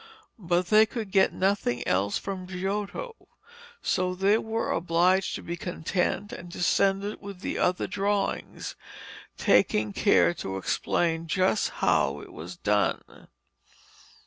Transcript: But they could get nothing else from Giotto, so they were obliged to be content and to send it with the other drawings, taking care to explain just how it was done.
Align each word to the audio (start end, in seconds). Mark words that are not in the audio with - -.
But 0.39 0.65
they 0.69 0.87
could 0.87 1.11
get 1.11 1.31
nothing 1.31 1.87
else 1.87 2.17
from 2.17 2.47
Giotto, 2.47 3.27
so 3.83 4.15
they 4.15 4.39
were 4.39 4.71
obliged 4.71 5.35
to 5.35 5.43
be 5.43 5.55
content 5.55 6.33
and 6.33 6.51
to 6.53 6.63
send 6.63 7.03
it 7.03 7.21
with 7.21 7.41
the 7.41 7.59
other 7.59 7.85
drawings, 7.85 8.75
taking 9.37 9.93
care 9.93 10.33
to 10.33 10.57
explain 10.57 11.27
just 11.27 11.69
how 11.85 12.19
it 12.21 12.33
was 12.33 12.57
done. 12.57 13.27